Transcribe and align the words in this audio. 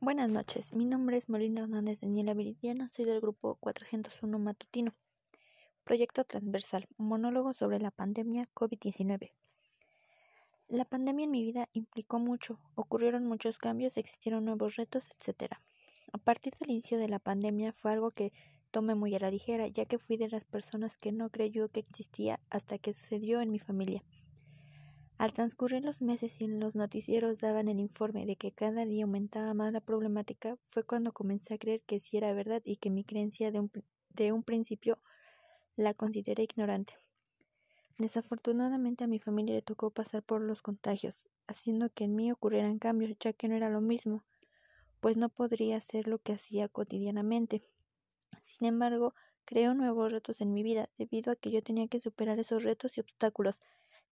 Buenas 0.00 0.30
noches, 0.30 0.72
mi 0.72 0.84
nombre 0.84 1.16
es 1.16 1.28
Molina 1.28 1.62
Hernández 1.62 2.02
Daniela 2.02 2.32
Viridiana, 2.32 2.88
soy 2.88 3.04
del 3.04 3.20
grupo 3.20 3.56
401 3.56 4.38
Matutino. 4.38 4.94
Proyecto 5.82 6.22
transversal, 6.22 6.86
monólogo 6.98 7.52
sobre 7.52 7.80
la 7.80 7.90
pandemia 7.90 8.44
COVID-19. 8.54 9.32
La 10.68 10.84
pandemia 10.84 11.24
en 11.24 11.32
mi 11.32 11.42
vida 11.42 11.68
implicó 11.72 12.20
mucho, 12.20 12.60
ocurrieron 12.76 13.26
muchos 13.26 13.58
cambios, 13.58 13.96
existieron 13.96 14.44
nuevos 14.44 14.76
retos, 14.76 15.02
etc. 15.18 15.54
A 16.12 16.18
partir 16.18 16.54
del 16.60 16.70
inicio 16.70 16.96
de 16.96 17.08
la 17.08 17.18
pandemia 17.18 17.72
fue 17.72 17.90
algo 17.90 18.12
que 18.12 18.32
tomé 18.70 18.94
muy 18.94 19.16
a 19.16 19.18
la 19.18 19.32
ligera, 19.32 19.66
ya 19.66 19.84
que 19.84 19.98
fui 19.98 20.16
de 20.16 20.28
las 20.28 20.44
personas 20.44 20.96
que 20.96 21.10
no 21.10 21.28
creyó 21.28 21.70
que 21.70 21.80
existía 21.80 22.38
hasta 22.50 22.78
que 22.78 22.92
sucedió 22.92 23.40
en 23.40 23.50
mi 23.50 23.58
familia. 23.58 24.04
Al 25.18 25.32
transcurrir 25.32 25.84
los 25.84 26.00
meses 26.00 26.40
y 26.40 26.46
los 26.46 26.76
noticieros 26.76 27.38
daban 27.38 27.66
el 27.66 27.80
informe 27.80 28.24
de 28.24 28.36
que 28.36 28.52
cada 28.52 28.84
día 28.84 29.02
aumentaba 29.02 29.52
más 29.52 29.72
la 29.72 29.80
problemática, 29.80 30.56
fue 30.62 30.84
cuando 30.84 31.12
comencé 31.12 31.54
a 31.54 31.58
creer 31.58 31.80
que 31.80 31.98
sí 31.98 32.16
era 32.16 32.32
verdad 32.32 32.62
y 32.64 32.76
que 32.76 32.88
mi 32.88 33.02
creencia 33.02 33.50
de 33.50 33.58
un, 33.58 33.72
de 34.10 34.30
un 34.30 34.44
principio 34.44 35.00
la 35.74 35.92
consideré 35.92 36.44
ignorante. 36.44 36.94
Desafortunadamente 37.98 39.02
a 39.02 39.08
mi 39.08 39.18
familia 39.18 39.56
le 39.56 39.62
tocó 39.62 39.90
pasar 39.90 40.22
por 40.22 40.40
los 40.40 40.62
contagios, 40.62 41.28
haciendo 41.48 41.90
que 41.90 42.04
en 42.04 42.14
mí 42.14 42.30
ocurrieran 42.30 42.78
cambios, 42.78 43.16
ya 43.18 43.32
que 43.32 43.48
no 43.48 43.56
era 43.56 43.70
lo 43.70 43.80
mismo, 43.80 44.22
pues 45.00 45.16
no 45.16 45.30
podría 45.30 45.78
hacer 45.78 46.06
lo 46.06 46.18
que 46.20 46.34
hacía 46.34 46.68
cotidianamente. 46.68 47.64
Sin 48.40 48.68
embargo, 48.68 49.14
creo 49.44 49.74
nuevos 49.74 50.12
retos 50.12 50.40
en 50.40 50.54
mi 50.54 50.62
vida, 50.62 50.90
debido 50.96 51.32
a 51.32 51.36
que 51.36 51.50
yo 51.50 51.60
tenía 51.60 51.88
que 51.88 51.98
superar 51.98 52.38
esos 52.38 52.62
retos 52.62 52.96
y 52.96 53.00
obstáculos, 53.00 53.58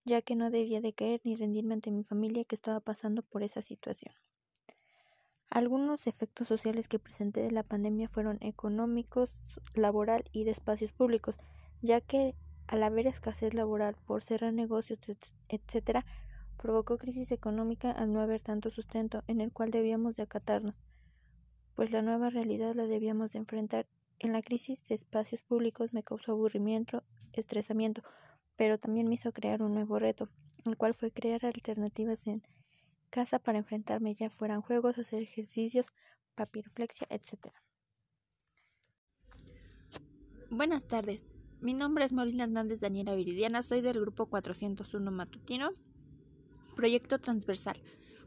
ya 0.06 0.22
que 0.22 0.36
no 0.36 0.50
debía 0.50 0.80
de 0.80 0.94
caer 0.94 1.20
ni 1.24 1.34
rendirme 1.34 1.74
ante 1.74 1.90
mi 1.90 2.04
familia 2.04 2.44
que 2.44 2.54
estaba 2.54 2.80
pasando 2.80 3.22
por 3.22 3.42
esa 3.42 3.60
situación. 3.60 4.14
Algunos 5.50 6.06
efectos 6.06 6.48
sociales 6.48 6.86
que 6.88 6.98
presenté 6.98 7.40
de 7.40 7.50
la 7.50 7.64
pandemia 7.64 8.08
fueron 8.08 8.38
económicos, 8.40 9.30
laboral 9.74 10.24
y 10.32 10.44
de 10.44 10.52
espacios 10.52 10.92
públicos, 10.92 11.36
ya 11.82 12.00
que 12.00 12.34
al 12.68 12.82
haber 12.82 13.06
escasez 13.08 13.52
laboral 13.52 13.96
por 14.06 14.22
cerrar 14.22 14.52
negocios, 14.52 15.00
etc., 15.48 16.04
provocó 16.56 16.98
crisis 16.98 17.32
económica 17.32 17.90
al 17.90 18.12
no 18.12 18.20
haber 18.20 18.40
tanto 18.40 18.70
sustento 18.70 19.24
en 19.26 19.40
el 19.40 19.52
cual 19.52 19.70
debíamos 19.70 20.16
de 20.16 20.22
acatarnos, 20.22 20.74
pues 21.74 21.90
la 21.90 22.02
nueva 22.02 22.30
realidad 22.30 22.74
la 22.74 22.86
debíamos 22.86 23.32
de 23.32 23.40
enfrentar. 23.40 23.86
En 24.18 24.32
la 24.32 24.42
crisis 24.42 24.82
de 24.88 24.94
espacios 24.94 25.42
públicos 25.42 25.92
me 25.92 26.02
causó 26.02 26.32
aburrimiento, 26.32 27.02
estresamiento, 27.34 28.02
pero 28.56 28.78
también 28.78 29.08
me 29.08 29.14
hizo 29.14 29.32
crear 29.32 29.62
un 29.62 29.74
nuevo 29.74 29.98
reto, 29.98 30.28
el 30.64 30.76
cual 30.76 30.94
fue 30.94 31.12
crear 31.12 31.44
alternativas 31.44 32.26
en 32.26 32.42
casa 33.10 33.38
para 33.38 33.58
enfrentarme 33.58 34.14
ya 34.14 34.30
fueran 34.30 34.62
juegos, 34.62 34.98
hacer 34.98 35.22
ejercicios, 35.22 35.86
papiroflexia, 36.34 37.06
etc. 37.10 37.52
Buenas 40.50 40.86
tardes, 40.86 41.26
mi 41.60 41.74
nombre 41.74 42.04
es 42.04 42.12
Molina 42.12 42.44
Hernández 42.44 42.80
Daniela 42.80 43.14
Viridiana, 43.14 43.62
soy 43.62 43.80
del 43.80 44.00
grupo 44.00 44.26
401 44.26 45.10
Matutino, 45.10 45.70
proyecto 46.74 47.18
transversal, 47.18 47.82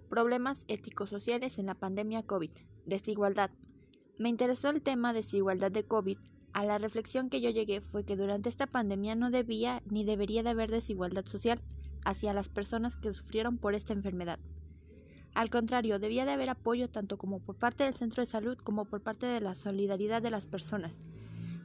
problemas 0.10 0.64
éticos 0.68 1.10
sociales 1.10 1.60
en 1.60 1.68
la 1.68 1.76
pandemia 1.76 2.24
COVID, 2.24 2.52
desigualdad. 2.86 3.52
Me 4.18 4.30
interesó 4.30 4.70
el 4.70 4.82
tema 4.82 5.14
desigualdad 5.14 5.72
de 5.72 5.86
COVID 5.86 6.18
a 6.54 6.64
la 6.64 6.78
reflexión 6.78 7.30
que 7.30 7.42
yo 7.42 7.50
llegué 7.50 7.82
fue 7.82 8.06
que 8.06 8.16
durante 8.16 8.50
esta 8.50 8.68
pandemia 8.68 9.16
no 9.16 9.30
debía 9.30 9.82
ni 9.90 10.04
debería 10.04 10.44
de 10.44 10.50
haber 10.50 10.72
desigualdad 10.72 11.26
social 11.26 11.60
hacia 12.06 12.34
las 12.34 12.50
personas 12.50 12.96
que 12.96 13.14
sufrieron 13.14 13.58
por 13.58 13.76
esta 13.76 13.94
enfermedad. 13.94 14.40
Al 15.36 15.50
contrario, 15.50 16.00
debía 16.00 16.26
de 16.26 16.32
haber 16.32 16.50
apoyo 16.50 16.90
tanto 16.90 17.18
como 17.18 17.40
por 17.40 17.56
parte 17.56 17.84
del 17.84 17.94
centro 17.94 18.22
de 18.22 18.28
salud 18.28 18.58
como 18.58 18.86
por 18.86 19.02
parte 19.02 19.26
de 19.26 19.42
la 19.42 19.56
solidaridad 19.56 20.22
de 20.22 20.32
las 20.32 20.48
personas. 20.48 21.00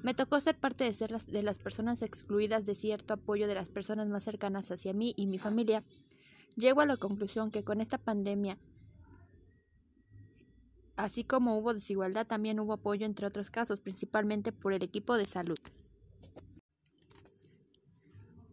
Me 0.03 0.13
tocó 0.13 0.39
ser 0.41 0.59
parte 0.59 0.85
de, 0.85 0.93
ser 0.93 1.11
las, 1.11 1.27
de 1.27 1.43
las 1.43 1.59
personas 1.59 2.03
excluidas 2.03 2.67
de 2.67 2.75
cierto 2.75 3.15
apoyo 3.15 3.49
de 3.49 3.55
las 3.55 3.71
personas 3.71 4.07
más 4.09 4.23
cercanas 4.23 4.71
hacia 4.71 4.93
mí 4.93 5.15
y 5.17 5.27
mi 5.27 5.39
familia. 5.39 5.83
Llego 6.57 6.83
a 6.83 6.87
la 6.87 6.99
conclusión 6.99 7.51
que 7.51 7.65
con 7.65 7.81
esta 7.81 7.97
pandemia 7.97 8.59
Así 10.97 11.25
como 11.25 11.59
hubo 11.59 11.75
desigualdad, 11.75 12.27
también 12.27 12.61
hubo 12.61 12.75
apoyo 12.75 13.05
entre 13.05 13.27
otros 13.27 13.51
casos, 13.51 13.81
principalmente 13.81 14.53
por 14.53 14.73
el 14.73 14.83
equipo 14.83 15.17
de 15.17 15.25
salud. 15.25 15.59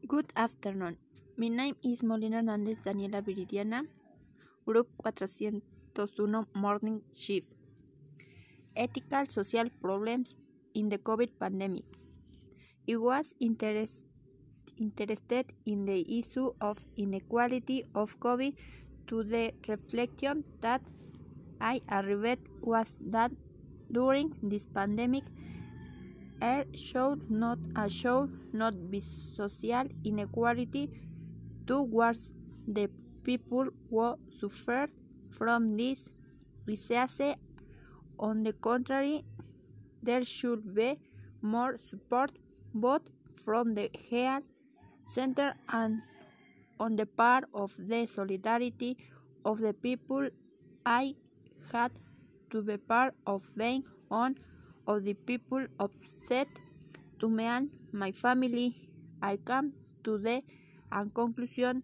Good 0.04 0.26
afternoon. 0.36 0.98
My 1.38 1.50
name 1.50 1.76
is 1.84 2.04
Molina 2.04 2.40
Hernandez 2.40 2.84
Daniela 2.84 3.22
Viridiana, 3.22 3.86
Group 4.66 4.90
401 5.02 6.48
Morning 6.54 7.00
Shift. 7.14 7.56
Ethical 8.76 9.28
Social 9.28 9.70
Problems 9.70 10.38
in 10.74 10.90
the 10.90 10.98
COVID 10.98 11.38
Pandemic. 11.38 11.86
I 12.90 12.96
was 12.96 13.36
interest, 13.40 14.08
interested 14.78 15.54
in 15.66 15.86
the 15.86 16.06
issue 16.18 16.54
of 16.60 16.84
inequality 16.98 17.86
of 17.94 18.20
COVID 18.20 18.56
to 19.08 19.24
the 19.24 19.54
reflection 19.68 20.44
that 20.62 20.82
I 21.62 21.82
arrived 21.92 22.50
was 22.62 22.98
that 23.16 23.32
during 23.92 24.34
this 24.42 24.66
pandemic, 24.66 25.24
air 26.42 26.66
should 26.74 27.30
not 27.30 27.60
a 27.76 27.88
should 27.90 28.32
not 28.52 28.74
be 28.90 29.00
social 29.00 29.88
inequality 30.04 30.90
towards 31.68 32.34
the 32.68 32.90
people 33.24 33.68
who 33.90 34.16
suffered 34.40 34.90
from 35.30 35.78
this 35.78 36.04
disease. 36.66 37.36
On 38.20 38.44
the 38.44 38.54
contrary, 38.54 39.24
there 40.02 40.24
should 40.24 40.74
be 40.74 41.00
more 41.42 41.78
support 41.78 42.32
both 42.74 43.02
from 43.44 43.76
the 43.76 43.90
health 44.10 44.44
center 45.06 45.54
and 45.72 46.02
on 46.80 46.96
the 46.96 47.06
part 47.06 47.44
of 47.54 47.76
the 47.78 48.06
solidarity 48.08 48.98
of 49.46 49.60
the 49.60 49.74
people 49.74 50.30
I 50.86 51.16
had 51.72 51.92
to 52.52 52.62
be 52.62 52.78
part 52.78 53.14
of 53.26 53.44
being 53.56 53.84
one 54.08 54.38
of 54.88 55.04
the 55.04 55.14
people 55.14 55.66
upset 55.80 56.48
to 57.20 57.30
me 57.30 57.46
and 57.46 57.70
my 57.92 58.12
family. 58.12 58.90
I 59.22 59.38
come 59.38 59.74
to 60.04 60.18
the 60.18 60.42
conclusion 61.14 61.84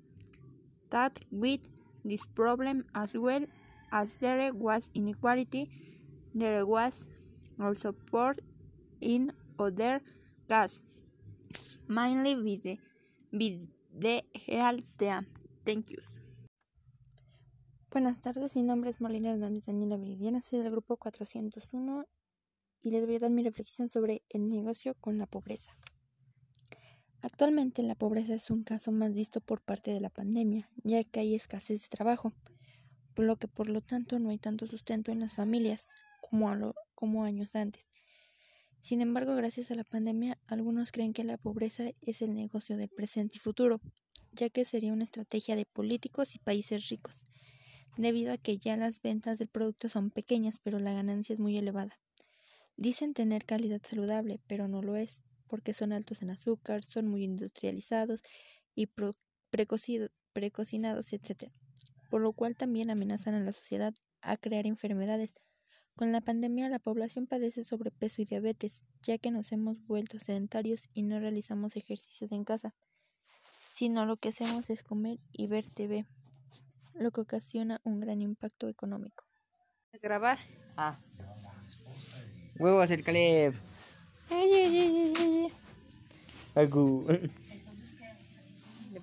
that 0.90 1.20
with 1.31 1.62
this 2.03 2.25
problem 2.25 2.86
as 2.96 3.14
well 3.14 3.46
as 3.92 4.12
there 4.20 4.53
was 4.53 4.90
inequality, 4.94 5.70
there 6.34 6.66
was 6.66 7.06
also 7.59 7.92
support 7.92 8.40
in 9.02 9.31
other 9.59 10.02
cases, 10.50 10.80
mainly 11.88 12.36
with 12.36 12.64
the, 12.64 12.78
with 13.31 13.68
the 13.98 14.24
health. 14.48 14.84
Thank 15.66 15.92
you. 15.92 15.98
Buenas 17.97 18.22
tardes, 18.22 18.56
mi 18.56 18.62
nombre 18.62 18.91
es 18.91 19.02
Molina 19.02 19.31
Hernández 19.31 19.66
Daniela 19.66 19.97
Viridiana, 19.97 20.40
soy 20.40 20.59
del 20.59 20.69
grupo 20.69 20.97
401 20.97 22.06
y 22.80 22.91
les 22.91 23.03
voy 23.08 23.16
a 23.16 23.19
dar 23.22 23.31
mi 23.31 23.41
reflexión 23.41 23.90
sobre 23.90 24.22
el 24.30 24.47
negocio 24.50 24.94
con 25.02 25.18
la 25.18 25.25
pobreza. 25.25 25.75
Actualmente 27.24 27.81
la 27.81 27.96
pobreza 27.96 28.36
es 28.36 28.52
un 28.52 28.63
caso 28.63 28.91
más 28.91 29.16
visto 29.16 29.41
por 29.41 29.62
parte 29.62 29.96
de 29.96 30.00
la 30.00 30.12
pandemia, 30.12 30.69
ya 30.84 31.03
que 31.06 31.22
hay 31.22 31.34
escasez 31.34 31.81
de 31.81 31.88
trabajo, 31.88 32.34
por 33.16 33.25
lo 33.25 33.38
que 33.38 33.47
por 33.47 33.68
lo 33.68 33.81
tanto 33.81 34.19
no 34.19 34.30
hay 34.30 34.38
tanto 34.38 34.68
sustento 34.68 35.12
en 35.12 35.19
las 35.19 35.34
familias 35.34 35.90
como, 36.22 36.75
como 36.94 37.24
años 37.24 37.56
antes. 37.56 37.88
Sin 38.80 39.02
embargo, 39.02 39.36
gracias 39.36 39.72
a 39.72 39.75
la 39.75 39.84
pandemia, 39.84 40.38
algunos 40.46 40.91
creen 40.91 41.13
que 41.13 41.24
la 41.24 41.40
pobreza 41.40 41.86
es 42.02 42.22
el 42.22 42.36
negocio 42.36 42.78
del 42.78 42.90
presente 42.90 43.38
y 43.38 43.40
futuro, 43.40 43.81
ya 44.34 44.52
que 44.52 44.66
sería 44.66 44.94
una 44.94 45.03
estrategia 45.03 45.56
de 45.56 45.66
políticos 45.66 46.36
y 46.36 46.38
países 46.38 46.90
ricos 46.90 47.24
debido 47.97 48.31
a 48.31 48.38
que 48.38 48.58
ya 48.58 48.78
las 48.78 49.02
ventas 49.02 49.40
del 49.40 49.47
producto 49.47 49.89
son 49.89 50.12
pequeñas, 50.12 50.60
pero 50.63 50.80
la 50.80 50.94
ganancia 50.94 51.33
es 51.33 51.39
muy 51.39 51.57
elevada. 51.57 52.00
Dicen 52.75 53.13
tener 53.13 53.45
calidad 53.45 53.81
saludable, 53.83 54.39
pero 54.48 54.68
no 54.68 54.81
lo 54.81 54.95
es, 54.95 55.24
porque 55.48 55.74
son 55.74 55.92
altos 55.92 56.21
en 56.21 56.30
azúcar, 56.30 56.83
son 56.83 57.07
muy 57.07 57.24
industrializados 57.24 58.21
y 58.75 58.88
precocinados, 59.50 61.13
etc. 61.13 61.51
Por 62.10 62.21
lo 62.21 62.33
cual 62.33 62.56
también 62.56 62.92
amenazan 62.92 63.33
a 63.33 63.39
la 63.39 63.51
sociedad 63.51 63.94
a 64.21 64.38
crear 64.38 64.68
enfermedades. 64.68 65.33
Con 65.95 66.12
la 66.12 66.21
pandemia 66.21 66.69
la 66.69 66.77
población 66.77 67.25
padece 67.25 67.63
sobrepeso 67.63 68.21
y 68.21 68.25
diabetes, 68.25 68.86
ya 69.01 69.18
que 69.18 69.31
nos 69.31 69.51
hemos 69.51 69.83
vuelto 69.88 70.19
sedentarios 70.19 70.88
y 70.94 71.01
no 71.01 71.19
realizamos 71.19 71.75
ejercicios 71.75 72.31
en 72.31 72.44
casa, 72.44 72.75
sino 73.74 74.06
lo 74.06 74.18
que 74.18 74.30
hacemos 74.30 74.69
es 74.69 74.83
comer 74.83 75.18
y 75.31 75.48
ver 75.48 75.66
TV 75.68 76.06
lo 76.99 77.11
que 77.11 77.21
ocasiona 77.21 77.79
un 77.83 77.99
gran 77.99 78.21
impacto 78.21 78.67
económico. 78.67 79.23
Grabar. 80.01 80.39
Ah. 80.75 80.97
Huevos 82.59 82.91
el 82.91 83.03
Caleb. 83.03 83.53
Ay, 84.29 84.53
ay, 84.53 84.77
ay, 84.79 85.13
ay. 85.19 85.53